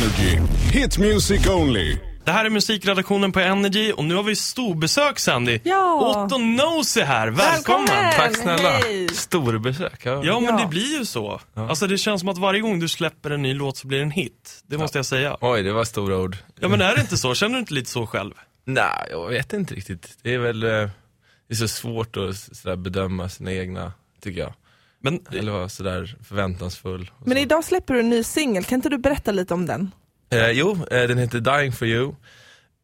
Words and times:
Energy. 0.00 0.38
Hit 0.72 0.98
music 0.98 1.46
only. 1.48 1.96
Det 2.24 2.32
här 2.32 2.44
är 2.44 2.50
musikredaktionen 2.50 3.32
på 3.32 3.40
Energy 3.40 3.92
och 3.92 4.04
nu 4.04 4.14
har 4.14 4.22
vi 4.22 4.36
storbesök 4.36 5.18
Sandy. 5.18 5.60
Ja. 5.64 6.24
Otto 6.24 6.34
är 6.36 7.04
här, 7.04 7.28
välkommen! 7.28 7.86
Välkommen! 7.86 8.12
Tack 8.16 8.36
snälla. 8.36 8.70
Hej. 8.70 9.08
Storbesök. 9.08 10.06
Ja. 10.06 10.24
Ja 10.24 10.40
men 10.40 10.54
Ja. 10.54 10.60
det 10.62 10.66
blir 10.68 10.98
ju 10.98 11.04
så. 11.04 11.40
Alltså 11.54 11.86
det 11.86 11.98
känns 11.98 12.20
som 12.20 12.28
att 12.28 12.38
varje 12.38 12.60
gång 12.60 12.80
du 12.80 12.88
släpper 12.88 13.30
en 13.30 13.42
ny 13.42 13.54
låt 13.54 13.76
så 13.76 13.86
blir 13.86 13.98
det 13.98 14.04
en 14.04 14.10
hit. 14.10 14.62
Det 14.66 14.78
måste 14.78 14.98
jag 14.98 15.06
säga. 15.06 15.36
Oj, 15.40 15.62
det 15.62 15.72
var 15.72 15.84
stora 15.84 16.16
ord. 16.18 16.36
Ja 16.60 16.68
men 16.68 16.80
är 16.80 16.94
det 16.94 17.00
inte 17.00 17.16
så? 17.16 17.34
Känner 17.34 17.54
du 17.54 17.58
inte 17.60 17.74
lite 17.74 17.90
så 17.90 18.06
själv? 18.06 18.32
Nej, 18.64 19.08
jag 19.10 19.28
vet 19.28 19.52
inte 19.52 19.74
riktigt. 19.74 20.18
Det 20.22 20.34
är 20.34 20.38
väl 20.38 20.62
eh, 20.62 20.68
det 20.68 20.88
är 21.50 21.54
så 21.54 21.68
svårt 21.68 22.16
att 22.16 22.30
s- 22.30 22.60
sådär 22.62 22.76
bedöma 22.76 23.28
sina 23.28 23.52
egna, 23.52 23.92
tycker 24.22 24.40
jag. 24.40 24.52
Men 25.00 25.20
Eller 25.32 25.52
vara 25.52 25.68
sådär 25.68 26.16
förväntansfull. 26.22 27.10
och 27.18 27.28
Men 27.28 27.36
så. 27.36 27.42
idag 27.42 27.64
släpper 27.64 27.94
du 27.94 28.00
en 28.00 28.10
ny 28.10 28.22
singel, 28.22 28.64
kan 28.64 28.76
inte 28.76 28.88
du 28.88 28.98
berätta 28.98 29.32
lite 29.32 29.54
om 29.54 29.66
den? 29.66 29.90
Eh, 30.30 30.50
jo, 30.50 30.70
eh, 30.90 31.02
den 31.08 31.18
heter 31.18 31.40
Dying 31.40 31.72
for 31.72 31.88
you. 31.88 32.14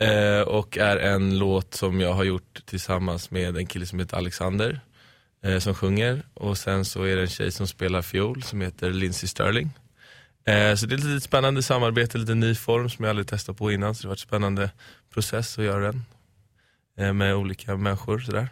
Eh, 0.03 0.41
och 0.41 0.79
är 0.79 0.97
en 0.97 1.39
låt 1.39 1.75
som 1.75 2.01
jag 2.01 2.13
har 2.13 2.25
gjort 2.25 2.67
tillsammans 2.67 3.31
med 3.31 3.57
en 3.57 3.67
kille 3.67 3.87
som 3.87 3.99
heter 3.99 4.17
Alexander. 4.17 4.81
Eh, 5.45 5.59
som 5.59 5.75
sjunger. 5.75 6.23
Och 6.35 6.59
sen 6.59 6.85
så 6.85 7.03
är 7.03 7.17
det 7.17 7.23
en 7.23 7.29
tjej 7.29 7.53
som 7.53 7.67
spelar 7.67 8.03
fiol 8.03 8.43
som 8.43 8.61
heter 8.61 8.91
Lindsey 8.91 9.29
Sterling. 9.29 9.71
Eh, 10.47 10.75
så 10.75 10.87
det 10.87 10.95
är 10.95 10.99
ett 10.99 11.05
lite 11.05 11.21
spännande 11.21 11.63
samarbete, 11.63 12.19
lite 12.19 12.35
ny 12.35 12.55
form 12.55 12.91
som 12.91 13.05
jag 13.05 13.11
aldrig 13.11 13.27
testat 13.29 13.57
på 13.59 13.73
innan. 13.73 13.95
Så 13.95 14.03
det 14.03 14.07
har 14.09 14.11
varit 14.11 14.19
en 14.21 14.29
spännande 14.29 14.71
process 15.15 15.59
att 15.59 15.65
göra 15.65 15.85
den. 15.87 16.03
Eh, 16.99 17.13
med 17.13 17.35
olika 17.35 17.77
människor 17.77 18.19
sådär. 18.19 18.49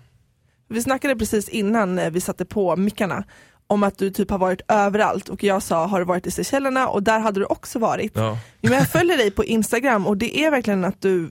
Vi 0.68 0.82
snackade 0.82 1.16
precis 1.16 1.48
innan 1.48 2.12
vi 2.12 2.20
satte 2.20 2.44
på 2.44 2.76
mickarna 2.76 3.24
om 3.70 3.82
att 3.82 3.98
du 3.98 4.10
typ 4.10 4.30
har 4.30 4.38
varit 4.38 4.60
överallt 4.68 5.28
och 5.28 5.44
jag 5.44 5.62
sa 5.62 5.86
har 5.86 5.98
du 5.98 6.04
varit 6.04 6.26
i 6.26 6.30
Seychellerna 6.30 6.88
och 6.88 7.02
där 7.02 7.18
hade 7.20 7.40
du 7.40 7.44
också 7.46 7.78
varit. 7.78 8.12
Ja. 8.14 8.38
Men 8.60 8.72
jag 8.72 8.88
följer 8.88 9.16
dig 9.16 9.30
på 9.30 9.44
Instagram 9.44 10.06
och 10.06 10.16
det 10.16 10.38
är 10.44 10.50
verkligen 10.50 10.84
att 10.84 11.00
du, 11.02 11.30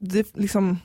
det 0.00 0.36
liksom, 0.36 0.78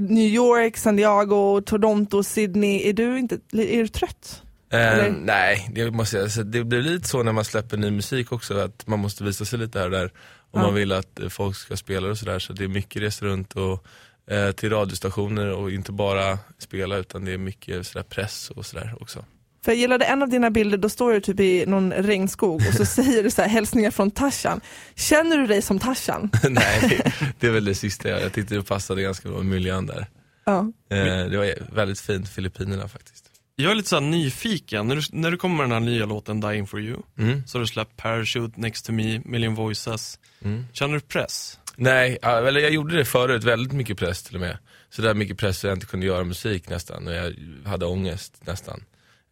New 0.00 0.26
York, 0.34 0.76
San 0.76 0.96
Diego, 0.96 1.60
Toronto, 1.60 2.22
Sydney, 2.22 2.88
är 2.88 2.92
du 2.92 3.18
inte, 3.18 3.34
är 3.52 3.78
du 3.82 3.88
trött? 3.88 4.42
Eh, 4.72 5.12
nej, 5.20 5.68
det 5.74 5.90
måste 5.90 6.16
jag 6.16 6.30
säga. 6.30 6.44
Det 6.44 6.64
blir 6.64 6.82
lite 6.82 7.08
så 7.08 7.22
när 7.22 7.32
man 7.32 7.44
släpper 7.44 7.76
ny 7.76 7.90
musik 7.90 8.32
också, 8.32 8.58
att 8.58 8.86
man 8.86 8.98
måste 8.98 9.24
visa 9.24 9.44
sig 9.44 9.58
lite 9.58 9.78
här 9.78 9.84
och 9.86 9.90
där. 9.90 10.04
Om 10.50 10.60
Ja. 10.60 10.66
man 10.66 10.74
vill 10.74 10.92
att 10.92 11.18
folk 11.30 11.56
ska 11.56 11.76
spela 11.76 12.08
och 12.08 12.18
sådär. 12.18 12.38
Så 12.38 12.52
det 12.52 12.64
är 12.64 12.68
mycket 12.68 13.02
resor 13.02 13.26
runt 13.26 13.52
och 13.52 13.86
eh, 14.34 14.52
till 14.52 14.70
radiostationer 14.70 15.52
och 15.52 15.70
inte 15.70 15.92
bara 15.92 16.38
spela 16.58 16.96
utan 16.96 17.24
det 17.24 17.32
är 17.32 17.38
mycket 17.38 17.86
sådär 17.86 18.04
press 18.08 18.50
och 18.50 18.66
sådär 18.66 18.94
också. 19.00 19.24
För 19.66 19.72
jag 19.72 19.78
gillade 19.78 20.04
en 20.04 20.22
av 20.22 20.28
dina 20.28 20.50
bilder, 20.50 20.78
då 20.78 20.88
står 20.88 21.12
du 21.12 21.20
typ 21.20 21.40
i 21.40 21.66
någon 21.66 21.92
regnskog 21.92 22.54
och 22.68 22.74
så 22.74 22.84
säger 22.96 23.22
du 23.22 23.30
så 23.30 23.42
här 23.42 23.48
hälsningar 23.48 23.90
från 23.90 24.10
Tarzan. 24.10 24.60
Känner 24.94 25.38
du 25.38 25.46
dig 25.46 25.62
som 25.62 25.78
Tarzan? 25.78 26.30
nej, 26.50 27.00
det, 27.40 27.46
är 27.46 27.50
väl 27.50 27.64
det 27.64 27.74
sista 27.74 28.08
jag, 28.08 28.22
jag 28.22 28.32
tyckte 28.32 28.54
det 28.54 28.62
passade 28.62 29.02
ganska 29.02 29.28
bra 29.28 29.38
med 29.38 29.46
miljön 29.46 29.86
där. 29.86 30.06
Ja. 30.44 30.72
Eh, 30.90 31.04
det 31.30 31.36
var 31.36 31.74
väldigt 31.74 32.00
fint, 32.00 32.28
Filippinerna 32.28 32.88
faktiskt. 32.88 33.24
jag 33.56 33.70
är 33.70 33.74
lite 33.74 33.88
så 33.88 33.96
här 33.96 34.00
nyfiken. 34.00 34.88
När 34.88 34.96
du, 34.96 35.02
när 35.12 35.30
du 35.30 35.36
kommer 35.36 35.56
med 35.56 35.64
den 35.64 35.72
här 35.82 35.90
nya 35.90 36.06
låten 36.06 36.40
Dying 36.40 36.66
for 36.66 36.80
you, 36.80 36.98
Mm. 37.18 37.42
så 37.46 37.58
har 37.58 37.60
du 37.60 37.66
släppt 37.66 37.96
Parachute, 37.96 38.60
Next 38.60 38.86
to 38.86 38.92
me, 38.92 39.20
Million 39.24 39.54
voices. 39.54 40.18
Mm. 40.44 40.64
Känner 40.72 40.94
du 40.94 41.00
press? 41.00 41.58
Nej, 41.76 42.18
eller 42.22 42.60
jag 42.60 42.70
gjorde 42.70 42.96
det 42.96 43.04
förut, 43.04 43.44
väldigt 43.44 43.72
mycket 43.72 43.98
press 43.98 44.22
till 44.22 44.34
och 44.34 44.40
med. 44.40 44.58
Så 44.90 45.02
där 45.02 45.14
mycket 45.14 45.38
press 45.38 45.58
så 45.58 45.66
jag 45.66 45.76
inte 45.76 45.86
kunde 45.86 46.06
göra 46.06 46.24
musik 46.24 46.68
nästan 46.68 47.06
och 47.08 47.14
jag 47.14 47.34
hade 47.64 47.86
ångest 47.86 48.34
nästan. 48.46 48.82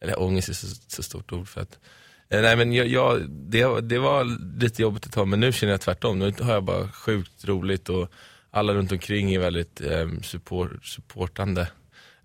Eller 0.04 0.22
ångest 0.22 0.48
är 0.48 0.52
så, 0.52 0.66
så 0.88 1.02
stort 1.02 1.32
ord 1.32 1.48
för 1.48 1.60
att 1.60 1.78
eh, 2.28 2.40
Nej 2.42 2.56
men 2.56 2.72
jag, 2.72 2.86
jag, 2.86 3.30
det, 3.30 3.80
det 3.80 3.98
var 3.98 4.24
lite 4.60 4.82
jobbigt 4.82 5.06
ett 5.06 5.12
tag 5.12 5.28
men 5.28 5.40
nu 5.40 5.52
känner 5.52 5.72
jag 5.72 5.80
tvärtom. 5.80 6.18
Nu 6.18 6.32
har 6.40 6.52
jag 6.52 6.64
bara 6.64 6.88
sjukt 6.88 7.44
roligt 7.44 7.88
och 7.88 8.12
alla 8.50 8.74
runt 8.74 8.92
omkring 8.92 9.34
är 9.34 9.38
väldigt 9.38 9.80
eh, 9.80 10.08
support, 10.22 10.84
supportande. 10.86 11.68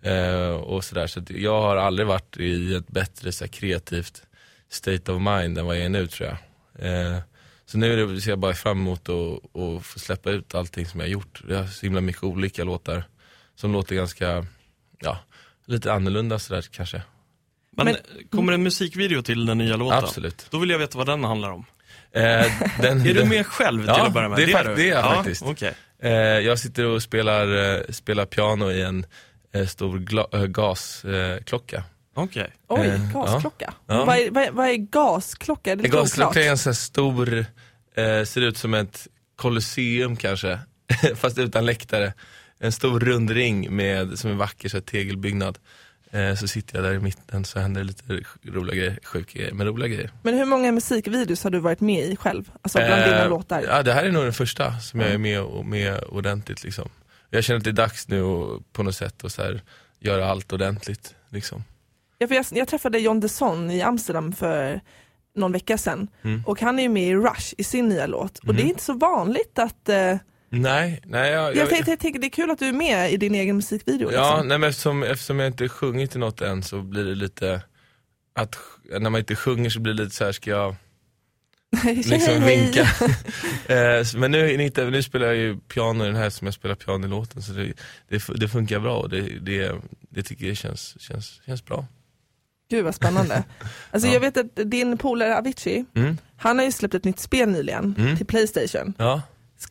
Eh, 0.02 0.50
och 0.50 0.84
sådär. 0.84 1.08
Så 1.08 1.20
att 1.20 1.30
jag 1.30 1.62
har 1.62 1.78
aldrig 1.78 2.08
varit 2.08 2.38
i 2.38 2.76
ett 2.76 2.88
bättre 2.88 3.32
så 3.32 3.44
här, 3.44 3.52
kreativt 3.52 4.24
state 4.70 5.12
of 5.12 5.22
mind 5.22 5.58
än 5.58 5.66
vad 5.66 5.78
jag 5.78 5.86
är 5.86 5.90
nu 5.90 6.08
tror 6.08 6.30
jag. 6.30 6.38
Eh, 6.86 7.20
så 7.66 7.78
nu 7.78 8.06
det, 8.06 8.22
ser 8.22 8.30
jag 8.32 8.40
bara 8.40 8.54
fram 8.54 8.80
emot 8.80 9.10
att 9.10 9.56
att 9.56 9.86
få 9.86 10.00
släppa 10.00 10.32
ut 10.32 10.56
allting 10.56 10.86
som 10.86 11.00
jag 11.00 11.08
har 11.08 11.12
gjort. 11.12 11.42
Jag 11.50 11.58
har 11.58 11.68
så 11.68 11.86
himla 11.86 12.02
mycket 12.02 12.24
olika 12.24 12.64
låtar 12.64 13.04
som 13.56 13.72
låter 13.72 13.96
ganska, 13.96 14.46
ja, 15.00 15.20
lite 15.66 15.94
annorlunda 15.94 16.40
sådär 16.40 16.66
kanske. 16.72 17.02
Men, 17.78 17.86
Men- 17.86 17.96
kommer 18.32 18.52
det 18.52 18.56
en 18.56 18.64
musikvideo 18.64 19.22
till 19.22 19.46
den 19.46 19.58
nya 19.58 19.76
låten? 19.76 19.98
Absolut. 20.04 20.48
Då 20.50 20.60
vill 20.60 20.70
jag 20.70 20.80
veta 20.80 20.98
vad 20.98 21.08
den 21.08 21.24
handlar 21.24 21.50
om. 21.50 21.66
Eh, 22.12 22.22
den, 22.82 23.02
Är 23.08 23.14
du 23.14 23.26
med 23.26 23.46
själv 23.48 23.80
till 23.80 23.88
Ja, 23.88 24.08
att 24.08 24.14
börja 24.14 24.30
med? 24.30 24.38
det 24.38 24.44
är 24.44 24.48
fakt- 24.48 24.66
du? 24.70 24.76
det 24.76 24.84
är 24.90 24.96
jag 24.96 25.06
ja, 25.06 25.16
faktiskt. 25.16 25.42
okej. 25.44 25.74
Eh, 26.02 26.12
jag 26.12 26.60
sitter 26.60 26.86
och 26.86 27.04
spelar, 27.04 27.76
eh, 27.76 27.82
spelar 27.90 28.26
piano 28.26 28.72
i 28.72 28.82
en 28.82 29.06
eh, 29.54 29.66
stor 29.68 29.98
äh, 30.34 30.46
gasklocka. 30.46 31.84
Okej. 32.16 32.54
Oj, 32.68 32.88
Eh, 32.88 33.14
gasklocka. 33.14 33.74
ja. 33.88 34.06
Vad, 34.06 34.18
är, 34.18 34.32
vad, 34.32 34.44
är, 34.44 34.52
vad 34.52 34.68
är 34.70 34.76
gasklocka? 34.76 35.72
Är 35.72 35.76
det 35.76 35.88
gasklocka 35.90 36.44
är 36.44 36.50
en 36.50 36.58
sån 36.58 36.70
här 36.72 36.76
stor, 36.76 37.38
eh, 37.96 38.24
ser 38.26 38.42
ut 38.42 38.58
som 38.58 38.74
ett 38.74 39.08
kolosseum 39.36 40.16
kanske, 40.16 40.60
fast 41.16 41.38
utan 41.38 41.66
läktare. 41.66 42.14
En 42.60 42.72
stor 42.72 43.00
rund 43.00 43.30
ring 43.30 43.76
med, 43.76 44.20
som 44.20 44.32
en 44.32 44.38
vacker 44.38 44.70
så 44.70 44.78
här, 44.78 44.82
tegelbyggnad. 44.82 45.58
Eh, 46.12 46.36
så 46.36 46.48
sitter 46.48 46.76
jag 46.76 46.84
där 46.86 46.94
i 46.94 47.00
mitten 47.00 47.46
så 47.46 47.60
händer 47.60 47.82
det 47.82 47.88
lite 47.88 48.24
roliga 48.44 48.76
grejer, 48.76 49.00
sjuka 49.04 49.40
grejer, 49.40 49.54
men 49.54 49.68
roliga 49.68 49.88
grejer. 49.88 50.12
Men 50.24 50.34
hur 50.38 50.46
många 50.46 50.72
musikvideos 50.72 51.44
har 51.44 51.52
du 51.52 51.60
varit 51.60 51.80
med 51.82 52.06
i 52.06 52.16
själv? 52.16 52.52
Alltså 52.62 52.78
bland 52.78 53.04
dina 53.04 53.24
Eh, 53.24 53.30
låtar? 53.30 53.62
Ja, 53.62 53.84
det 53.84 53.94
här 53.94 54.06
är 54.06 54.12
nog 54.12 54.24
den 54.24 54.34
första 54.34 54.80
som 54.80 55.00
jag 55.00 55.10
är 55.10 55.18
med, 55.18 55.42
och, 55.42 55.66
med 55.66 56.04
ordentligt 56.04 56.64
liksom. 56.64 56.90
Jag 57.30 57.44
känner 57.44 57.58
att 57.58 57.64
det 57.64 57.70
är 57.70 57.72
dags 57.72 58.08
nu 58.08 58.22
och, 58.24 58.74
på 58.74 58.84
något 58.84 58.96
sätt 58.96 59.24
att 59.24 59.32
så 59.32 59.42
här, 59.42 59.62
göra 60.00 60.26
allt 60.30 60.54
ordentligt 60.54 61.16
liksom. 61.30 61.64
Ja, 62.18 62.28
för 62.28 62.36
jag, 62.36 62.46
jag 62.52 62.68
träffade 62.68 63.00
John 63.00 63.20
Desson 63.20 63.72
i 63.72 63.82
Amsterdam 63.82 64.34
för 64.34 64.82
någon 65.36 65.52
vecka 65.52 65.78
sedan 65.78 66.08
Mm. 66.22 66.44
och 66.46 66.62
han 66.62 66.80
är 66.80 66.84
ju 66.84 66.90
med 66.90 67.08
i 67.08 67.16
Rush 67.16 67.54
i 67.58 67.64
sin 67.64 67.90
nya 67.90 68.08
låt 68.08 68.38
och 68.40 68.56
det 68.56 68.62
är 68.64 68.66
inte 68.66 68.84
så 68.84 68.94
vanligt 68.94 69.60
att 69.60 69.90
eh, 69.90 70.16
Nej, 70.50 71.02
nej 71.06 71.32
jag, 71.32 71.56
jag, 71.56 71.70
tänkte, 71.70 71.92
jag 71.92 72.00
tänkte 72.00 72.20
det 72.22 72.28
är 72.28 72.30
kul 72.30 72.52
att 72.52 72.60
du 72.60 72.66
är 72.66 72.74
med 72.74 73.14
i 73.14 73.18
din 73.18 73.36
egen 73.36 73.56
musikvideo. 73.56 74.12
Ja, 74.12 74.32
liksom. 74.34 74.48
nej, 74.48 74.58
men 74.58 74.70
eftersom, 74.70 75.04
eftersom 75.04 75.40
jag 75.40 75.48
inte 75.48 75.70
sjungit 75.70 76.16
i 76.16 76.20
något 76.20 76.42
än 76.42 76.64
så 76.64 76.82
blir 76.82 77.04
det 77.06 77.16
lite 77.16 77.62
att 78.36 78.56
när 79.00 79.10
man 79.10 79.20
inte 79.20 79.36
sjunger 79.36 79.70
så 79.70 79.80
blir 79.80 79.94
det 79.94 80.04
lite 80.04 80.16
så 80.16 80.26
här 80.26 80.32
ska 80.32 80.50
jag 80.52 80.76
liksom 81.96 82.44
vinka. 82.46 82.88
Eh, 83.68 84.06
men 84.16 84.32
nu, 84.32 84.64
inte, 84.64 84.86
nu 84.90 85.04
spelar 85.04 85.28
jag 85.28 85.36
ju 85.36 85.58
piano 85.58 86.04
i 86.04 86.08
den 86.08 86.16
här 86.16 86.30
som 86.30 86.48
jag 86.48 86.54
spelar 86.54 86.76
piano 86.76 87.06
i 87.08 87.10
låten 87.10 87.42
så 87.42 87.52
det, 87.52 87.74
det, 88.10 88.24
det 88.36 88.48
funkar 88.48 88.80
bra 88.80 88.98
och 88.98 89.10
det, 89.10 89.22
det, 89.22 89.72
det 90.10 90.24
tycker 90.24 90.46
jag 90.48 90.58
känns, 90.58 91.02
känns, 91.02 91.42
känns 91.46 91.66
bra. 91.66 91.86
Gud 92.70 92.86
vad 92.86 92.96
spännande. 92.96 93.44
Alltså 93.92 94.08
Ja. 94.08 94.14
jag 94.14 94.20
vet 94.22 94.38
att 94.38 94.46
din 94.72 94.98
polare 94.98 95.38
Avicii, 95.38 95.86
Mm. 95.96 96.18
han 96.38 96.58
har 96.58 96.66
ju 96.66 96.72
släppt 96.72 96.94
ett 96.94 97.04
nytt 97.04 97.20
spel 97.20 97.50
nyligen 97.50 97.96
Mm. 97.98 98.18
till 98.18 98.26
Playstation. 98.26 98.94
Ja. 98.98 99.22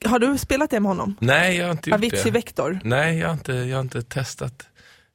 Har 0.05 0.19
du 0.19 0.39
spelat 0.39 0.71
det 0.71 0.81
med 0.81 0.89
honom? 0.89 1.17
Nej, 1.21 1.57
jag 1.57 1.65
har 1.65 1.73
inte 1.73 1.91
gjort 1.91 1.95
Avicii 1.99 2.23
det. 2.25 2.31
Vector. 2.31 2.81
Nej, 2.85 3.19
jag 3.19 3.27
har 3.29 3.35
inte, 3.35 3.53
jag 3.53 3.77
har 3.77 3.81
inte 3.83 4.03
testat. 4.03 4.67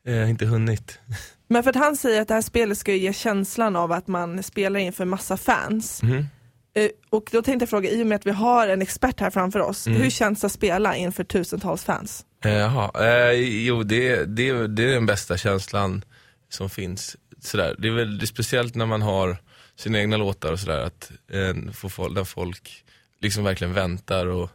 Eh, 0.08 0.30
inte 0.30 0.46
hunnit. 0.46 1.00
Men 1.48 1.64
för 1.64 1.70
att 1.70 1.76
han 1.76 1.98
säger 1.98 2.22
att 2.22 2.28
det 2.28 2.34
här 2.34 2.42
spelet 2.42 2.78
ska 2.78 2.94
ge 2.94 3.14
känslan 3.14 3.76
av 3.76 3.92
att 3.92 4.08
man 4.08 4.44
spelar 4.44 4.80
inför 4.80 5.06
massa 5.06 5.38
fans. 5.38 6.02
Eh, 6.04 6.90
Och 7.10 7.30
då 7.32 7.42
tänkte 7.42 7.64
jag 7.64 7.70
fråga, 7.70 7.90
i 7.90 8.04
och 8.04 8.08
med 8.08 8.16
att 8.16 8.26
vi 8.26 8.32
har 8.32 8.68
en 8.68 8.82
expert 8.82 9.20
här 9.20 9.30
framför 9.30 9.60
oss, 9.60 9.88
Mm. 9.88 10.02
hur 10.02 10.10
känns 10.10 10.42
det 10.42 10.46
att 10.48 10.52
spela 10.54 10.96
inför 10.96 11.24
tusentals 11.24 11.84
fans? 11.84 12.26
Eh, 12.46 12.52
Jaha, 12.54 12.92
eh, 13.08 13.32
jo 13.40 13.84
det, 13.84 14.16
det, 14.26 14.68
det 14.68 14.84
är 14.84 14.94
den 14.94 15.06
bästa 15.06 15.38
känslan 15.38 16.04
som 16.50 16.70
finns. 16.70 17.16
Sådär. 17.42 17.76
Det 17.80 17.88
är 17.88 17.92
väl 17.92 18.18
det 18.18 18.24
är 18.24 18.28
speciellt 18.28 18.76
när 18.76 18.86
man 18.86 19.02
har 19.02 19.38
sina 19.76 20.00
egna 20.00 20.18
låtar 20.18 20.52
och 20.52 20.60
sådär, 20.60 20.80
att 20.80 21.12
eh, 21.32 21.72
få 21.74 22.10
där 22.10 22.24
folk 22.24 22.84
liksom 23.22 23.44
verkligen 23.44 23.74
väntar 23.74 24.26
och 24.26 24.50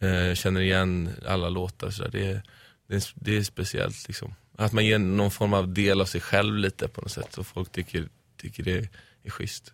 eh, 0.00 0.34
känner 0.34 0.60
igen 0.60 1.10
alla 1.26 1.48
låtar. 1.48 1.90
Sådär. 1.90 2.10
Det, 2.12 2.26
är, 2.26 2.42
det, 2.88 2.94
är, 2.94 3.02
det 3.14 3.36
är 3.36 3.42
speciellt 3.42 4.08
liksom. 4.08 4.34
Att 4.58 4.72
man 4.72 4.86
ger 4.86 4.98
någon 4.98 5.30
form 5.30 5.54
av 5.54 5.74
del 5.74 6.00
av 6.00 6.04
sig 6.04 6.20
själv 6.20 6.56
lite 6.56 6.88
på 6.88 7.00
något 7.00 7.10
sätt, 7.10 7.28
så 7.30 7.44
folk 7.44 7.72
tycker, 7.72 8.08
tycker 8.40 8.62
det 8.62 8.88
är 9.24 9.30
schysst. 9.30 9.72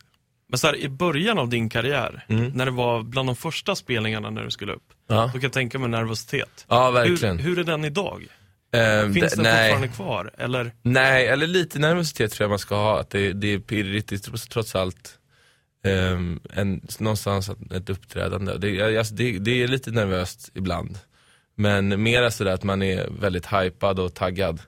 Men 0.49 0.59
så 0.59 0.67
här, 0.67 0.77
i 0.77 0.89
början 0.89 1.39
av 1.39 1.49
din 1.49 1.69
karriär, 1.69 2.25
Mm. 2.29 2.49
när 2.49 2.65
det 2.65 2.71
var 2.71 3.03
bland 3.03 3.29
de 3.29 3.37
första 3.37 3.77
spelningarna 3.77 4.31
när 4.31 4.45
du 4.45 4.51
skulle 4.51 4.73
upp, 4.73 4.93
Ja, 5.09 5.23
då 5.25 5.33
kan 5.33 5.41
jag 5.43 5.53
tänka 5.53 5.79
mig 5.79 5.89
nervositet. 5.89 6.67
ja 6.69 6.87
Hur, 6.87 6.93
verkligen. 6.93 7.39
hur 7.39 7.59
är 7.59 7.65
den 7.65 7.85
idag? 7.85 8.27
Eh, 8.73 9.11
Finns 9.13 9.33
den 9.35 9.43
nej. 9.43 9.71
fortfarande 9.71 9.89
kvar? 9.97 10.31
Eller? 10.39 10.73
Nej, 10.83 11.27
eller 11.27 11.47
lite 11.47 11.79
nervositet 11.79 12.33
tror 12.33 12.45
jag 12.45 12.51
man 12.51 12.59
ska 12.59 12.75
ha. 12.77 13.01
Att 13.01 13.11
det, 13.11 13.33
det 13.33 13.47
är 13.53 13.59
pirrigt, 13.59 14.49
trots 14.51 14.75
allt 14.77 15.19
ehm, 15.87 16.41
en, 16.53 16.81
någonstans 16.99 17.51
ett 17.71 17.91
uppträdande. 17.91 18.59
Det, 18.59 18.99
alltså, 18.99 19.15
det, 19.15 19.39
det 19.39 19.63
är 19.63 19.69
lite 19.69 19.91
nervöst 19.91 20.51
ibland. 20.55 20.99
Men 21.55 22.03
mera 22.03 22.31
sådär 22.31 22.53
att 22.53 22.65
man 22.65 22.83
är 22.83 23.09
väldigt 23.21 23.47
hypad 23.47 23.99
och 23.99 24.15
taggad. 24.15 24.61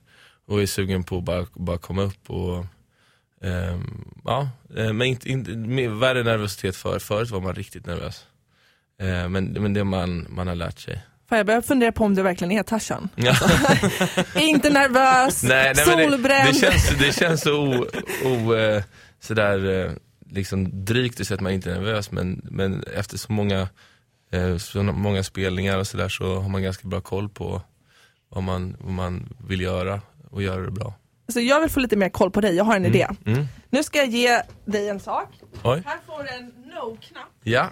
Och 0.47 0.63
är 0.63 0.67
sugen 0.67 1.05
på 1.05 1.19
att 1.19 1.25
bara, 1.25 1.47
bara 1.55 1.79
komma 1.79 2.03
upp 2.03 2.31
och 2.31 2.67
ehm, 3.43 4.05
ja, 4.25 4.49
eh, 4.77 4.93
men 4.93 5.03
inte, 5.03 5.29
inte, 5.29 5.51
värre 5.89 6.23
nervositet 6.23 6.77
för, 6.77 6.99
förut 6.99 7.31
var 7.31 7.41
man 7.41 7.55
riktigt 7.55 7.87
nervös. 7.87 8.27
Eh, 9.01 9.29
men, 9.29 9.45
men 9.45 9.75
det 9.75 9.85
man, 9.85 10.27
man 10.29 10.49
har 10.49 10.55
lärt 10.55 10.79
sig. 10.79 11.03
Fan, 11.29 11.39
jag 11.39 11.47
börjar 11.47 11.61
fundera 11.61 11.93
på 11.93 12.05
om 12.05 12.15
du 12.15 12.23
verkligen 12.23 12.53
är 12.53 12.63
Tarzan. 12.63 13.09
Ja. 13.17 13.35
Inte 14.35 14.71
nervös, 14.71 15.43
nej, 15.43 15.73
nej, 15.77 15.87
men 15.87 15.99
det, 15.99 16.05
solbränd. 16.05 16.49
det, 16.49 16.61
känns, 16.61 16.99
det 16.99 17.13
känns 17.13 17.41
så 17.41 17.53
o, 17.53 17.87
o, 18.25 18.55
eh, 18.55 18.83
sådär, 19.21 19.91
liksom 20.31 20.85
drygt 20.85 21.21
att 21.21 21.27
säga 21.27 21.35
att 21.37 21.41
man 21.41 21.53
inte 21.53 21.71
är 21.71 21.75
nervös 21.75 22.11
men, 22.11 22.41
men 22.51 22.83
efter 22.95 23.19
så 23.19 23.33
många, 23.33 23.69
eh, 24.31 24.57
så 24.57 24.83
många 24.83 25.23
spelningar 25.23 25.79
och 25.79 25.87
sådär 25.87 26.09
så 26.09 26.41
har 26.41 26.49
man 26.49 26.63
ganska 26.63 26.89
bra 26.89 27.01
koll 27.01 27.29
på 27.29 27.63
vad 28.29 28.43
man, 28.43 28.77
vad 28.81 28.93
man 28.93 29.37
vill 29.49 29.61
göra 29.61 30.01
och 30.31 30.43
göra 30.43 30.61
det 30.61 30.71
bra. 30.71 30.95
Så 31.29 31.41
jag 31.41 31.61
vill 31.61 31.71
få 31.71 31.81
lite 31.81 31.97
mer 31.97 32.09
koll 32.09 32.31
på 32.31 32.41
dig, 32.41 32.55
jag 32.57 32.65
har 32.65 32.77
en 32.77 32.87
idé. 32.87 33.09
Mm. 33.27 33.47
Nu 33.71 33.83
ska 33.83 33.99
jag 33.99 34.09
ge 34.09 34.43
dig 34.65 34.89
en 34.89 35.01
sak. 35.01 35.29
Oj. 35.63 35.83
Här 35.87 35.99
får 36.07 36.23
du 36.23 36.29
en 36.31 36.47
no-knapp. 36.47 37.29
Ja, 37.43 37.69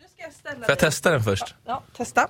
Nu 0.00 0.04
ska 0.14 0.22
jag 0.22 0.32
ställa 0.32 0.54
får 0.54 0.62
jag 0.62 0.68
dig... 0.68 0.76
testa 0.76 1.10
den 1.10 1.22
först? 1.22 1.54
Ja, 1.66 1.82
testa. 1.96 2.28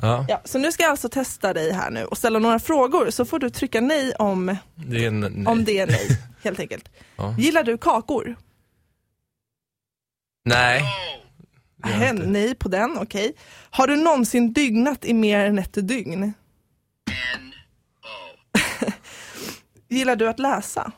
Ja, 0.00 0.24
Ja, 0.28 0.40
så 0.44 0.58
nu 0.58 0.72
ska 0.72 0.82
jag 0.82 0.90
alltså 0.90 1.08
testa 1.08 1.52
dig 1.52 1.72
här 1.72 1.90
nu 1.90 2.04
och 2.04 2.18
ställa 2.18 2.38
några 2.38 2.58
frågor 2.58 3.10
så 3.10 3.24
får 3.24 3.38
du 3.38 3.50
trycka 3.50 3.80
nej 3.80 4.14
om, 4.18 4.56
det 4.74 5.04
är 5.04 5.10
nej. 5.10 5.46
om 5.46 5.64
det 5.64 5.78
är 5.78 5.86
nej, 5.86 6.18
helt 6.42 6.60
enkelt. 6.60 6.88
Ja. 7.16 7.34
Gillar 7.38 7.62
du 7.64 7.78
kakor? 7.78 8.36
Nej. 10.44 10.84
Inte. 11.86 12.26
nej 12.26 12.54
på 12.54 12.68
den, 12.68 12.98
okej. 12.98 13.34
Har 13.70 13.86
du 13.86 13.96
någonsin 13.96 14.52
dygnat 14.52 15.04
i 15.04 15.14
mer 15.14 15.38
än 15.38 15.58
ett 15.58 15.88
dygn? 15.88 16.32
Gillar 19.88 20.16
du 20.16 20.28
att 20.28 20.38
läsa? 20.38 20.92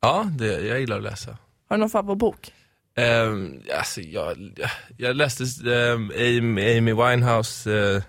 Ja, 0.00 0.30
det, 0.38 0.60
jag 0.60 0.80
gillar 0.80 0.96
att 0.96 1.02
läsa. 1.02 1.38
Har 1.68 1.76
du 1.76 1.80
någon 1.80 1.90
favoritbok? 1.90 2.52
Um, 2.96 3.62
alltså, 3.78 4.00
jag, 4.00 4.58
jag 4.96 5.16
läste 5.16 5.44
um, 5.70 6.12
Amy, 6.16 6.78
Amy 6.78 6.92
Winehouse, 6.92 7.70
uh, 7.70 8.02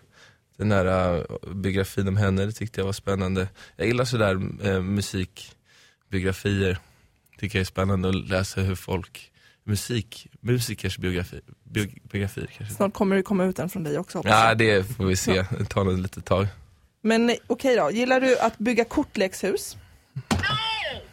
den 0.57 0.71
här 0.71 1.17
uh, 1.17 1.53
biografin 1.53 2.07
om 2.07 2.17
henne, 2.17 2.45
det 2.45 2.51
tyckte 2.51 2.81
jag 2.81 2.85
var 2.85 2.93
spännande. 2.93 3.47
Jag 3.75 3.87
gillar 3.87 4.05
sådär 4.05 4.35
uh, 4.67 4.81
musikbiografier, 4.81 6.77
tycker 7.37 7.59
jag 7.59 7.61
är 7.61 7.65
spännande 7.65 8.09
att 8.09 8.29
läsa 8.29 8.61
hur 8.61 8.75
folk, 8.75 9.31
musik, 9.65 10.27
musikers 10.41 10.97
biografi, 10.97 11.41
bio, 11.63 11.87
biografier 12.11 12.47
kanske. 12.57 12.75
Snart 12.75 12.93
kommer 12.93 13.15
det 13.15 13.23
komma 13.23 13.45
ut 13.45 13.59
en 13.59 13.69
från 13.69 13.83
dig 13.83 13.97
också 13.97 14.17
hoppas 14.17 14.31
jag. 14.31 14.49
Ja 14.49 14.55
det 14.55 14.83
får 14.95 15.05
vi 15.05 15.15
se, 15.15 15.45
det 15.59 15.65
tar 15.65 15.83
nog 15.83 15.97
lite 15.99 16.21
tag. 16.21 16.47
Men 17.01 17.29
eh, 17.29 17.35
okej 17.47 17.75
då, 17.75 17.91
gillar 17.91 18.19
du 18.21 18.39
att 18.39 18.57
bygga 18.57 18.85
kortlekshus? 18.85 19.77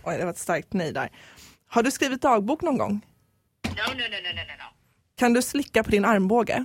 Oj, 0.03 0.17
det 0.19 0.25
var 0.25 0.31
ett 0.31 0.39
starkt 0.39 0.73
nej 0.73 0.93
där. 0.93 1.09
Har 1.69 1.83
du 1.83 1.91
skrivit 1.91 2.23
dagbok 2.23 2.63
någon 2.63 2.79
gång? 2.79 3.01
No, 3.65 3.71
no, 3.71 3.75
no, 3.75 3.95
no, 3.95 3.99
no, 4.01 4.33
no, 4.35 4.57
no. 4.59 4.65
Kan 5.19 5.33
du 5.33 5.43
slicka 5.43 5.83
på 5.85 5.91
din 5.91 6.05
armbåge? 6.05 6.65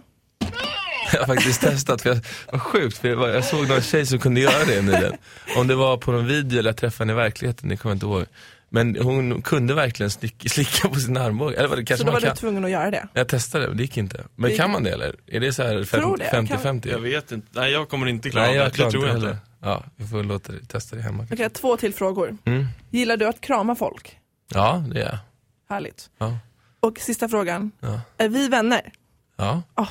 Jag 1.14 1.20
har 1.20 1.26
faktiskt 1.36 1.62
testat, 1.62 2.02
för 2.02 2.10
jag, 2.10 2.20
vad 2.52 2.62
sjukt, 2.62 2.98
för 2.98 3.08
jag, 3.08 3.16
var- 3.16 3.28
jag 3.28 3.46
såg 3.46 3.68
någon 3.68 3.82
tjej 3.82 4.06
som 4.06 4.20
kunde 4.20 4.42
göra 4.42 4.66
det 4.66 4.82
nyligen. 4.82 5.14
Om 5.58 5.68
det 5.68 5.76
var 5.76 5.98
på 5.98 6.12
någon 6.12 6.28
video 6.28 6.60
eller 6.60 6.70
jag 6.70 6.78
träffade 6.78 7.12
henne 7.12 7.22
i 7.22 7.24
verkligheten, 7.24 7.70
det 7.70 7.78
kommer 7.78 7.92
jag 7.92 7.96
inte 7.96 8.06
ihåg. 8.06 8.26
Men 8.70 8.96
hon 9.02 9.42
kunde 9.42 9.74
verkligen 9.74 10.10
slick, 10.10 10.50
slicka 10.52 10.90
på 10.90 11.00
sin 11.00 11.18
armbåge. 11.18 11.56
Eller 11.58 11.68
vad 11.68 11.78
det 11.78 11.82
Så 11.82 11.86
kanske 11.88 12.04
då 12.06 12.12
man 12.12 12.14
var 12.14 12.22
kan. 12.22 12.30
du 12.30 12.36
tvungen 12.40 12.66
att 12.66 12.72
göra 12.72 12.92
det? 12.92 13.08
Jag 13.14 13.28
testade, 13.28 13.68
men 13.68 13.78
det 13.78 13.84
gick 13.84 13.98
inte. 13.98 14.24
Men 14.36 14.50
Det- 14.50 14.58
kan 14.58 14.72
man 14.72 14.84
det 14.84 14.92
eller? 14.92 15.16
Är 15.28 15.40
det 15.40 15.54
så 15.54 15.64
här 15.64 15.84
Tror 15.84 16.18
det, 16.18 16.24
jag 16.24 16.32
kan- 16.32 16.48
50-50? 16.48 16.90
Jag 16.92 17.00
vet 17.00 17.32
inte. 17.32 17.48
Nej, 17.52 17.72
jag 17.72 17.90
kommer 17.90 18.08
inte 18.08 18.30
klara 18.30 18.46
Nej, 18.46 18.54
det. 18.54 18.60
jag 18.64 18.72
det 18.72 18.76
tror 18.76 18.86
inte 18.88 18.98
jag 19.08 19.14
heller. 19.14 19.30
inte. 19.30 19.40
Ja, 19.62 19.84
vi 19.96 20.08
får 20.08 20.24
låta 20.24 20.52
det, 20.52 20.66
testa 20.66 20.96
det 20.96 21.02
hemma. 21.02 21.24
Okej, 21.24 21.38
jag 21.40 21.46
har 21.46 21.50
två 21.50 21.78
till 21.78 21.94
frågor. 21.94 22.38
Mm. 22.46 22.66
Gillar 22.90 23.18
du 23.18 23.26
att 23.28 23.42
krama 23.42 23.76
folk? 23.76 24.18
Ja, 24.54 24.84
det 24.94 25.02
är 25.02 25.06
jag. 25.06 25.18
Härligt. 25.70 26.10
Ja. 26.18 26.38
Och 26.80 27.00
sista 27.00 27.30
frågan, 27.30 27.72
Ja. 27.80 28.02
är 28.18 28.30
vi 28.30 28.48
vänner? 28.48 28.92
ja. 29.38 29.62
Oh, 29.76 29.90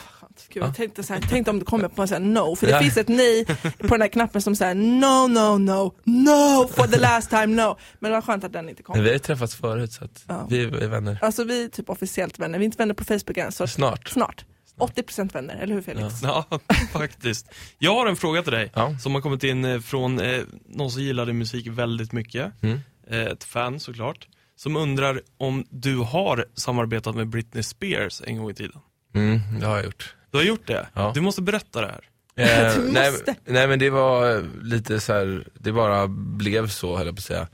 Gud, 0.49 0.63
jag 0.63 0.75
tänkte, 0.75 1.03
så 1.03 1.15
här, 1.15 1.21
tänkte 1.21 1.51
om 1.51 1.59
det 1.59 1.65
kommer 1.65 1.89
på 1.89 2.03
en 2.03 2.09
sån 2.09 2.23
här 2.23 2.31
no, 2.31 2.57
för 2.57 2.67
det 2.67 2.73
Ja. 2.73 2.81
finns 2.81 2.97
ett 2.97 3.09
nej 3.09 3.45
på 3.79 3.87
den 3.89 4.01
här 4.01 4.09
knappen 4.09 4.43
som 4.43 4.57
säger 4.57 4.75
no, 4.75 5.27
no, 5.29 5.59
no, 5.59 5.95
no 6.05 6.69
for 6.69 6.87
the 6.87 6.99
last 6.99 7.31
time, 7.31 7.47
no. 7.47 7.77
Men 7.99 8.11
det 8.11 8.17
var 8.17 8.23
skönt 8.23 8.45
att 8.45 8.53
den 8.53 8.69
inte 8.69 8.83
Men 8.87 8.95
kom. 8.95 9.03
vi 9.03 9.09
har 9.09 9.13
ju 9.13 9.19
träffats 9.19 9.55
förut 9.55 9.93
så 9.93 10.05
att 10.05 10.25
Ja. 10.29 10.47
vi 10.51 10.63
är 10.65 10.89
vänner. 10.89 11.19
Alltså 11.23 11.45
vi 11.45 11.65
är 11.65 11.69
typ 11.69 11.91
officiellt 11.91 12.39
vänner, 12.39 12.59
vi 12.59 12.65
är 12.65 12.67
inte 12.67 12.79
vänner 12.79 12.95
på 12.95 13.05
Facebook 13.05 13.37
än, 13.39 13.53
så 13.53 13.67
Snart. 13.67 14.09
snart. 14.09 14.45
80% 14.79 15.35
vänner, 15.35 15.55
eller 15.57 15.75
hur 15.75 15.83
Felix? 15.83 16.15
Ja, 16.23 16.45
faktiskt. 16.93 17.47
Jag 17.79 17.95
har 17.95 18.07
en 18.07 18.17
fråga 18.17 18.43
till 18.43 18.53
dig 18.53 18.71
Ja. 18.75 18.99
som 18.99 19.15
har 19.15 19.23
kommit 19.23 19.45
in 19.45 19.65
eh, 19.65 19.81
från 19.81 20.21
eh, 20.21 20.41
någon 20.69 20.91
som 20.91 21.03
gillade 21.03 21.33
musik 21.33 21.67
väldigt 21.67 22.13
mycket. 22.13 22.53
Mm. 22.63 22.81
Eh, 23.11 23.19
ett 23.21 23.45
fan 23.45 23.81
såklart. 23.81 24.29
Som 24.57 24.77
undrar 24.77 25.21
om 25.39 25.65
du 25.71 25.97
har 25.97 26.47
samarbetat 26.55 27.15
med 27.17 27.29
Britney 27.29 27.63
Spears 27.63 28.23
en 28.27 28.37
gång 28.37 28.51
i 28.51 28.55
tiden. 28.55 28.81
Mm, 29.15 29.41
det 29.61 29.67
har 29.67 29.77
jag 29.77 29.85
gjort. 29.85 30.15
Du 30.35 30.39
har 30.39 30.45
gjort 30.45 30.67
det? 30.67 30.89
Ja. 30.95 31.13
Du 31.15 31.21
måste 31.21 31.43
berätta 31.43 31.81
det 31.81 31.87
här. 31.87 32.09
Eh, 32.37 32.83
nej, 32.93 33.13
nej 33.45 33.69
men 33.69 33.79
det 33.79 33.91
var 33.91 34.45
lite 34.63 35.01
så 35.01 35.13
här, 35.13 35.49
det 35.55 35.73
bara 35.73 36.09
blev 36.09 36.69
så 36.69 36.97
höll 36.97 37.07
jag 37.07 37.17
på 37.17 37.21
att 37.21 37.25
säga. 37.25 37.49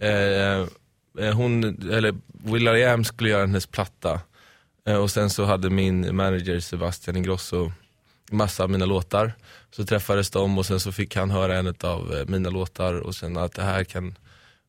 Eh, 0.00 0.66
eh, 1.26 1.34
hon, 1.34 1.64
eller 1.92 2.14
Will.i.am 2.26 3.04
skulle 3.04 3.30
göra 3.30 3.40
hennes 3.40 3.66
platta. 3.66 4.20
Eh, 4.86 4.96
och 4.96 5.10
sen 5.10 5.30
så 5.30 5.44
hade 5.44 5.70
min 5.70 6.16
manager 6.16 6.60
Sebastian 6.60 7.16
Ingrosso 7.16 7.72
massa 8.30 8.62
av 8.62 8.70
mina 8.70 8.86
låtar. 8.86 9.32
Så 9.70 9.84
träffades 9.84 10.30
de 10.30 10.58
och 10.58 10.66
sen 10.66 10.80
så 10.80 10.92
fick 10.92 11.16
han 11.16 11.30
höra 11.30 11.56
en 11.56 11.74
av 11.80 12.14
eh, 12.14 12.26
mina 12.26 12.50
låtar 12.50 12.94
och 12.94 13.14
sen 13.14 13.36
att 13.36 13.52
det 13.52 13.62
här 13.62 13.84
kan 13.84 14.18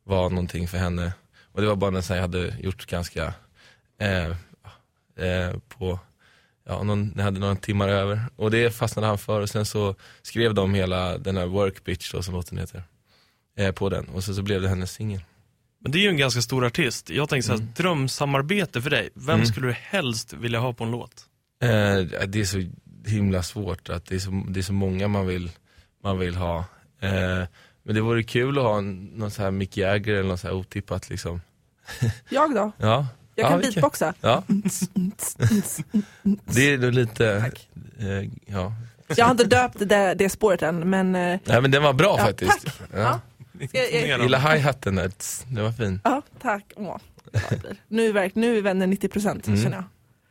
vara 0.04 0.28
någonting 0.28 0.68
för 0.68 0.78
henne. 0.78 1.12
Och 1.52 1.60
det 1.60 1.66
var 1.66 1.76
bara 1.76 1.90
något 1.90 2.10
jag 2.10 2.20
hade 2.20 2.54
gjort 2.60 2.86
ganska 2.86 3.34
eh, 3.98 4.28
eh, 5.26 5.56
på 5.68 5.98
ja, 6.68 6.82
någon, 6.82 7.12
jag 7.16 7.22
hade 7.24 7.40
några 7.40 7.56
timmar 7.56 7.88
över. 7.88 8.20
Och 8.36 8.50
det 8.50 8.70
fastnade 8.70 9.08
han 9.08 9.18
för 9.18 9.40
och 9.40 9.48
sen 9.50 9.64
så 9.66 9.94
skrev 10.22 10.54
de 10.54 10.74
hela 10.74 11.18
den 11.18 11.36
här 11.36 11.46
Work 11.46 11.84
Bitch 11.84 12.12
då 12.12 12.22
som 12.22 12.34
låten 12.34 12.58
heter. 12.58 12.82
Eh, 13.58 13.72
på 13.72 13.88
den 13.88 14.04
och 14.08 14.24
sen 14.24 14.34
så 14.34 14.42
blev 14.42 14.62
det 14.62 14.68
hennes 14.68 14.92
singel. 14.92 15.20
Men 15.80 15.92
det 15.92 15.98
är 15.98 16.02
ju 16.02 16.08
en 16.08 16.16
ganska 16.16 16.42
stor 16.42 16.64
artist. 16.66 17.10
Jag 17.10 17.28
tänker 17.28 17.46
såhär, 17.46 17.58
Mm. 17.60 17.72
drömsamarbete 17.76 18.82
för 18.82 18.90
dig. 18.90 19.08
Vem 19.14 19.34
Mm. 19.34 19.46
skulle 19.46 19.66
du 19.66 19.72
helst 19.72 20.32
vilja 20.32 20.58
ha 20.58 20.72
på 20.72 20.84
en 20.84 20.90
låt? 20.90 21.24
Eh, 21.62 21.68
det 22.26 22.40
är 22.40 22.44
så 22.44 22.64
himla 23.06 23.42
svårt 23.42 23.88
att 23.88 24.06
det 24.06 24.14
är 24.14 24.18
så, 24.18 24.44
det 24.48 24.60
är 24.60 24.62
så 24.62 24.72
många 24.72 25.08
man 25.08 25.26
vill, 25.26 25.50
man 26.04 26.18
vill 26.18 26.36
ha. 26.36 26.58
Eh, 27.00 27.44
men 27.82 27.94
det 27.94 28.00
vore 28.00 28.22
kul 28.22 28.58
att 28.58 28.64
ha 28.64 28.78
en, 28.78 29.04
någon 29.04 29.30
så 29.30 29.42
här 29.42 29.50
Mick 29.50 29.76
Jagger 29.76 30.14
eller 30.14 30.28
något 30.28 30.40
så 30.40 30.46
här 30.46 30.54
otippat 30.54 31.10
liksom. 31.10 31.40
Jag 32.28 32.54
då? 32.54 32.72
Ja, 32.78 33.06
Jag 33.38 33.44
Ja, 33.44 33.48
kan 33.50 33.62
kan- 33.62 33.70
beatboxa. 33.70 34.14
ja. 34.20 34.42
det 36.44 36.72
är 36.72 36.90
lite, 36.90 37.40
Tack. 37.40 37.68
eh, 37.98 38.30
ja. 38.46 38.72
Jag 39.16 39.24
har 39.24 39.30
inte 39.30 39.44
döpt 39.44 39.76
det, 39.78 40.14
det 40.14 40.28
spåret 40.28 40.62
än, 40.62 40.90
men 40.90 41.14
eh, 41.14 41.38
Nej 41.44 41.62
men 41.62 41.70
den 41.70 41.82
var 41.82 41.92
bra 41.92 42.14
Ja, 42.18 42.24
faktiskt. 42.24 42.64
tack. 42.64 42.74
Ja. 42.92 42.98
Ja. 42.98 43.20
Jag- 43.72 43.90
Imponerande. 43.92 44.24
Gilla 44.24 44.38
hi-hatten 44.38 44.94
där, 44.94 45.10
den 45.54 45.64
var 45.64 45.72
fin. 45.72 46.00
ja, 46.04 46.22
tack. 46.42 46.64
Åh, 46.76 46.96
nu, 47.88 48.06
är 48.08 48.12
verk, 48.12 48.34
nu 48.34 48.58
är 48.58 48.62
vänner 48.62 48.86
90% 48.86 49.46
Mm. 49.48 49.62
känner 49.62 49.76
jag. 49.76 49.84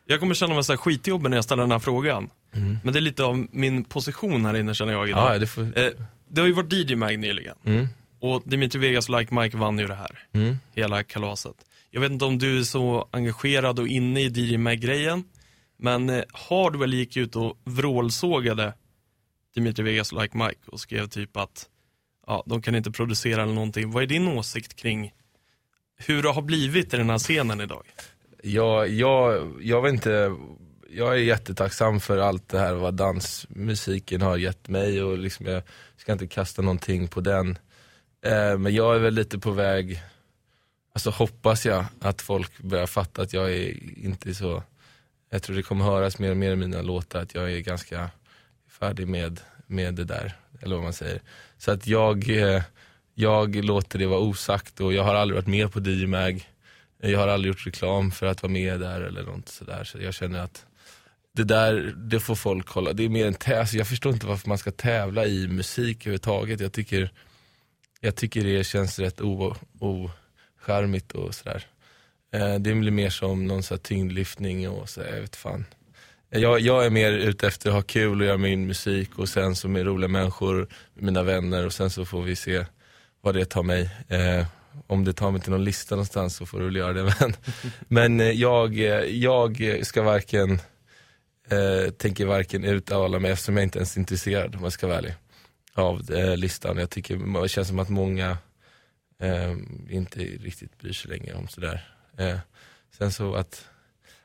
Jag 0.05 0.19
kommer 0.19 0.33
känna 0.35 0.53
mig 0.53 0.63
så 0.63 0.71
här 0.73 0.77
skitjobbig 0.77 1.29
när 1.29 1.37
jag 1.37 1.43
ställer 1.43 1.63
den 1.63 1.71
här 1.71 1.79
frågan. 1.79 2.29
Mm. 2.55 2.77
Men 2.83 2.93
det 2.93 2.99
är 2.99 3.01
lite 3.01 3.23
av 3.23 3.47
min 3.51 3.83
position 3.83 4.45
här 4.45 4.55
inne 4.57 4.73
känner 4.73 4.93
jag 4.93 5.09
idag. 5.09 5.33
Ja, 5.35 5.39
det 5.39 5.47
får... 5.47 5.61
Eh, 5.79 5.89
det 6.29 6.41
har 6.41 6.47
ju 6.47 6.53
varit 6.53 6.73
DJ 6.73 6.95
Mag 6.95 7.19
nyligen. 7.19 7.55
Mm. 7.65 7.87
Och 8.19 8.41
Dimitri 8.45 8.79
Vegas 8.79 9.09
och 9.09 9.19
Like 9.19 9.35
Mike 9.35 9.57
vann 9.57 9.79
ju 9.79 9.87
det 9.87 9.95
här. 9.95 10.19
Mm. 10.33 10.57
Hela 10.75 11.03
kalaset. 11.03 11.55
Jag 11.89 12.01
vet 12.01 12.11
inte 12.11 12.25
om 12.25 12.37
du 12.37 12.59
är 12.59 12.63
så 12.63 13.09
engagerad 13.11 13.79
och 13.79 13.87
inne 13.87 14.21
i 14.21 14.27
DJ 14.27 14.57
Mag-grejen. 14.57 15.23
Men 15.77 16.09
eh, 16.09 16.23
Hardwell 16.33 16.93
gick 16.93 17.17
ut 17.17 17.35
och 17.35 17.57
vrålsågade 17.63 18.73
Dimitri 19.55 19.83
Vegas 19.83 20.11
och 20.11 20.21
Like 20.21 20.37
Mike 20.37 20.59
och 20.67 20.79
skrev 20.79 21.07
typ 21.07 21.37
att 21.37 21.65
ja, 22.27 22.43
de 22.45 22.61
kan 22.61 22.75
inte 22.75 22.91
producera 22.91 23.43
eller 23.43 23.53
någonting. 23.53 23.91
Vad 23.91 24.03
är 24.03 24.07
din 24.07 24.27
åsikt 24.27 24.75
kring 24.75 25.13
hur 25.97 26.23
det 26.23 26.29
har 26.29 26.41
blivit 26.41 26.93
i 26.93 26.97
den 26.97 27.09
här 27.09 27.17
scenen 27.17 27.61
idag? 27.61 27.83
Jag, 28.43 28.89
jag, 28.89 29.53
jag 29.61 29.81
vet 29.81 29.93
inte, 29.93 30.35
jag 30.89 31.13
är 31.13 31.17
jättetacksam 31.17 31.99
för 31.99 32.17
allt 32.17 32.49
det 32.49 32.59
här 32.59 32.73
vad 32.73 32.93
dansmusiken 32.93 34.21
har 34.21 34.37
gett 34.37 34.67
mig 34.67 35.03
och 35.03 35.17
liksom 35.17 35.45
jag 35.45 35.63
ska 35.97 36.11
inte 36.11 36.27
kasta 36.27 36.61
någonting 36.61 37.07
på 37.07 37.21
den. 37.21 37.57
Eh, 38.25 38.57
men 38.57 38.75
jag 38.75 38.95
är 38.95 38.99
väl 38.99 39.13
lite 39.13 39.39
på 39.39 39.51
väg, 39.51 40.01
alltså 40.97 41.09
hoppas 41.09 41.65
jag 41.65 41.85
att 42.01 42.21
folk 42.21 42.57
börjar 42.57 42.87
fatta 42.87 43.21
att 43.21 43.33
jag 43.33 43.51
är 43.51 43.97
inte 44.05 44.33
så, 44.33 44.63
jag 45.29 45.43
tror 45.43 45.55
det 45.55 45.63
kommer 45.63 45.85
höras 45.85 46.19
mer 46.19 46.31
och 46.31 46.37
mer 46.37 46.51
i 46.51 46.55
mina 46.55 46.81
låtar 46.81 47.21
att 47.21 47.35
jag 47.35 47.51
är 47.51 47.59
ganska 47.59 48.09
färdig 48.79 49.07
med, 49.07 49.39
med 49.67 49.95
det 49.95 50.03
där, 50.03 50.37
eller 50.61 50.75
vad 50.75 50.83
man 50.83 50.93
säger. 50.93 51.21
Så 51.57 51.71
att 51.71 51.87
jag, 51.87 52.29
eh, 52.29 52.63
jag 53.13 53.55
låter 53.55 53.99
det 53.99 54.05
vara 54.05 54.19
osagt 54.19 54.79
och 54.81 54.93
jag 54.93 55.03
har 55.03 55.15
aldrig 55.15 55.35
varit 55.35 55.47
med 55.47 55.71
på 55.71 55.79
DMAG. 55.79 56.49
Jag 57.01 57.19
har 57.19 57.27
aldrig 57.27 57.53
gjort 57.53 57.67
reklam 57.67 58.11
för 58.11 58.25
att 58.25 58.43
vara 58.43 58.51
med 58.51 58.79
där 58.79 59.01
eller 59.01 59.23
något 59.23 59.49
sådär. 59.49 59.83
Så 59.83 59.97
jag 60.01 60.13
känner 60.13 60.39
att 60.39 60.65
det 61.33 61.43
där, 61.43 61.93
det 61.97 62.19
får 62.19 62.35
folk 62.35 62.65
kolla. 62.65 62.93
Det 62.93 63.05
är 63.05 63.09
mer 63.09 63.27
en 63.27 63.33
tävling. 63.33 63.59
Alltså, 63.59 63.77
jag 63.77 63.87
förstår 63.87 64.13
inte 64.13 64.27
varför 64.27 64.49
man 64.49 64.57
ska 64.57 64.71
tävla 64.71 65.25
i 65.25 65.47
musik 65.47 65.97
överhuvudtaget. 66.01 66.59
Jag 66.59 66.73
tycker, 66.73 67.11
jag 68.01 68.15
tycker 68.15 68.43
det 68.43 68.63
känns 68.63 68.99
rätt 68.99 69.21
o- 69.21 69.55
charmigt 70.67 71.11
och 71.11 71.35
sådär. 71.35 71.65
Eh, 72.33 72.55
det 72.55 72.73
blir 72.73 72.91
mer 72.91 73.09
som 73.09 73.47
någon 73.47 73.63
så 73.63 73.73
här 73.73 73.79
tyngdlyftning 73.79 74.69
och 74.69 74.89
så, 74.89 75.01
jag 75.01 75.21
vet 75.21 75.35
fan. 75.35 75.65
Eh, 76.31 76.41
jag, 76.41 76.59
jag 76.59 76.85
är 76.85 76.89
mer 76.89 77.11
ute 77.11 77.47
efter 77.47 77.69
att 77.69 77.75
ha 77.75 77.81
kul 77.81 78.21
och 78.21 78.27
göra 78.27 78.37
min 78.37 78.67
musik 78.67 79.09
och 79.19 79.29
sen 79.29 79.55
så 79.55 79.67
med 79.67 79.85
roliga 79.85 80.07
människor, 80.07 80.67
mina 80.93 81.23
vänner 81.23 81.65
och 81.65 81.73
sen 81.73 81.89
så 81.89 82.05
får 82.05 82.23
vi 82.23 82.35
se 82.35 82.65
vad 83.21 83.35
det 83.35 83.45
tar 83.45 83.63
mig. 83.63 83.89
Eh, 84.07 84.45
om 84.87 85.05
det 85.05 85.13
tar 85.13 85.31
mig 85.31 85.41
till 85.41 85.51
någon 85.51 85.63
lista 85.63 85.95
någonstans 85.95 86.35
så 86.35 86.45
får 86.45 86.59
du 86.59 86.65
väl 86.65 86.75
göra 86.75 86.93
det. 86.93 87.03
Men, 87.19 87.33
men 87.87 88.19
eh, 88.19 88.31
jag, 88.31 88.75
jag 89.09 89.79
ska 89.83 90.01
varken, 90.01 90.51
eh, 91.49 91.91
tänker 91.97 92.25
varken 92.25 92.63
uttala 92.63 93.19
mig 93.19 93.31
eftersom 93.31 93.57
jag 93.57 93.63
inte 93.63 93.79
ens 93.79 93.95
är 93.95 93.99
intresserad 93.99 94.55
om 94.55 94.63
jag 94.63 94.71
ska 94.71 94.87
vara 94.87 94.97
ärlig. 94.97 95.13
Av 95.73 96.11
eh, 96.11 96.37
listan. 96.37 96.77
Jag 96.77 96.89
tycker 96.89 97.41
det 97.41 97.49
känns 97.49 97.67
som 97.67 97.79
att 97.79 97.89
många 97.89 98.37
eh, 99.21 99.51
inte 99.89 100.19
riktigt 100.19 100.77
bryr 100.79 100.93
sig 100.93 101.11
längre 101.11 101.33
om 101.33 101.47
sådär. 101.47 101.87
Eh, 102.17 102.35
sen 102.97 103.11
så 103.11 103.35
att, 103.35 103.65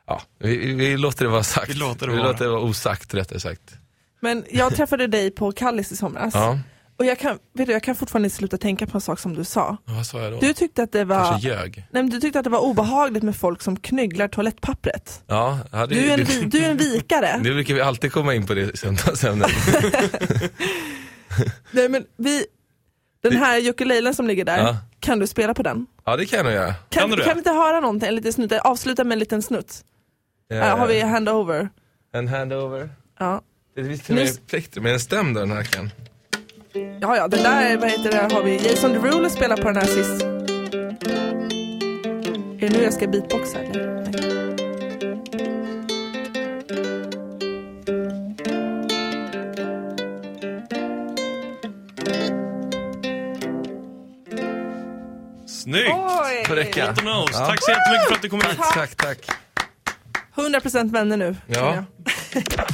ja, 0.07 0.23
vi, 0.39 0.57
vi- 0.57 0.73
vi 0.75 0.97
låter 0.97 1.25
det 1.25 1.31
vara 1.31 1.43
sagt. 1.43 1.71
Vi 1.71 1.75
låter 1.75 2.07
det 2.07 2.13
vi 2.13 2.19
vara. 2.19 2.29
låter 2.33 2.45
det 2.45 2.51
vara 2.51 2.61
osagt 2.61 3.15
rättare 3.15 3.41
sagt. 3.41 3.75
Men 4.21 4.45
jag 4.51 4.77
träffade 4.77 5.07
dig 5.07 5.31
på 5.31 5.53
Kallis 5.53 5.93
i 5.93 5.97
somras. 5.97 6.35
Ja, 6.35 6.59
Och 6.97 7.05
jag 7.05 7.19
kan, 7.19 7.39
vet 7.55 7.67
du, 7.67 7.73
jag 7.73 7.83
kan 7.83 7.95
fortfarande 7.97 8.27
inte 8.27 8.37
sluta 8.37 8.59
tänka 8.59 8.87
på 8.87 8.97
en 8.97 9.01
sak 9.01 9.19
som 9.19 9.35
du 9.35 9.45
sa. 9.45 9.77
vad 9.85 10.07
sa 10.07 10.21
jag 10.23 10.33
då? 10.33 10.41
Du 10.41 10.53
tyckte 10.53 10.83
att 10.83 10.93
det 10.93 11.05
var, 11.05 11.39
ljög? 11.39 11.77
nej, 11.77 12.03
men 12.03 12.11
du 12.11 12.21
tyckte 12.21 12.39
att 12.39 12.45
det 12.45 12.51
var 12.51 12.59
obehagligt 12.61 13.23
med 13.23 13.37
folk 13.37 13.63
som 13.63 13.77
knyglar 13.77 14.29
toalettpappret. 14.29 15.23
Ja, 15.27 15.59
ja 15.73 15.87
det, 15.87 15.95
Du 15.95 16.01
är 16.11 16.19
en, 16.19 16.25
det, 16.25 16.59
du 16.59 16.65
är 16.65 16.71
en 16.71 16.77
vikare. 16.77 17.39
Nu 17.43 17.55
brukar 17.55 17.75
vi 17.75 17.81
alltid 17.81 18.13
komma 18.13 18.35
in 18.35 18.47
på 18.47 18.55
det 18.55 18.79
samtalsämnet. 18.79 19.51
Nej, 21.71 21.89
men 21.89 22.05
vi, 22.17 22.45
den 23.23 23.33
här 23.37 23.69
ukulelen 23.69 24.15
som 24.15 24.27
ligger 24.27 24.45
där, 24.45 24.59
Ja. 24.59 24.77
kan 25.01 25.19
du 25.19 25.27
spela 25.27 25.55
på 25.55 25.63
den? 25.63 25.87
Ja 26.05 26.17
det 26.17 26.27
kan 26.27 26.45
jag 26.45 26.55
göra. 26.55 26.75
Kan, 26.75 27.01
Kan 27.09 27.11
du 27.11 27.25
kan 27.25 27.35
vi 27.35 27.39
inte 27.39 27.51
höra 27.51 27.81
någonting, 27.81 28.09
en 28.09 28.15
liten 28.17 28.33
snutt, 28.33 28.53
avsluta 28.53 29.05
med 29.05 29.13
en 29.13 29.19
liten 29.19 29.43
snutt? 29.43 29.85
Eh, 30.53 30.59
Här 30.59 30.77
har 30.77 30.87
vi 30.87 31.01
handover. 31.01 31.69
En 32.15 32.29
handover. 32.29 32.91
Ja. 33.19 33.41
Det 33.77 33.85
finns 33.85 34.03
till 34.03 34.19
och 34.19 34.25
Nu- 34.25 34.59
med 34.75 34.83
med 34.83 34.93
en 34.93 35.01
stäm 35.01 35.35
där 35.35 35.41
den 35.41 35.53
här 35.53 35.63
kan. 35.65 35.91
ja, 37.01 37.17
ja, 37.17 37.29
den 37.29 37.43
där, 37.43 37.77
vad 37.77 37.91
heter 37.91 38.11
det, 38.29 38.35
har 38.35 38.43
vi 38.43 38.57
Jason 38.69 38.93
Derulo 38.93 39.31
spelar 39.31 39.57
på 39.57 39.63
den 39.63 39.77
här 39.77 39.85
sist. 39.87 40.23
Är 42.63 42.69
det 42.69 42.79
nu 42.79 42.85
jag 42.85 42.93
ska 42.93 43.07
beatboxa 43.09 43.59
eller? 43.59 43.87
Nej. 44.11 44.52
Snyggt! 55.63 55.91
Oj! 55.95 56.45
Ja. 57.33 57.47
Tack 57.47 57.65
så 57.65 57.71
jättemycket 57.71 58.09
för 58.09 58.15
att 58.15 58.23
du 58.23 58.29
kom 58.29 58.41
hit. 58.41 58.59
Tack, 58.75 58.95
tack. 58.95 59.19
100% 60.35 60.93
vänner 60.93 61.17
nu. 61.17 61.37
Ja. 61.47 61.85